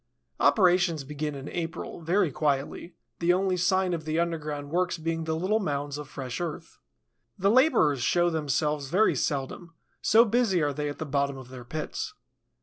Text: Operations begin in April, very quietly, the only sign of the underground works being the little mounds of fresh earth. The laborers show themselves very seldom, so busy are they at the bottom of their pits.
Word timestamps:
Operations 0.39 1.03
begin 1.03 1.35
in 1.35 1.47
April, 1.49 2.01
very 2.01 2.31
quietly, 2.31 2.95
the 3.19 3.31
only 3.33 3.55
sign 3.55 3.93
of 3.93 4.03
the 4.03 4.19
underground 4.19 4.71
works 4.71 4.97
being 4.97 5.25
the 5.25 5.35
little 5.35 5.59
mounds 5.59 5.99
of 5.99 6.09
fresh 6.09 6.41
earth. 6.41 6.79
The 7.37 7.51
laborers 7.51 8.01
show 8.01 8.31
themselves 8.31 8.89
very 8.89 9.15
seldom, 9.15 9.75
so 10.01 10.25
busy 10.25 10.59
are 10.59 10.73
they 10.73 10.89
at 10.89 10.97
the 10.97 11.05
bottom 11.05 11.37
of 11.37 11.49
their 11.49 11.63
pits. 11.65 12.15